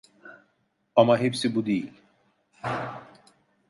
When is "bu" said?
1.55-1.65